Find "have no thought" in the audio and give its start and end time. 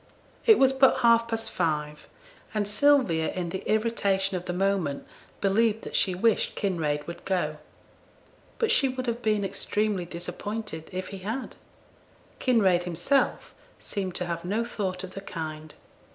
14.25-15.03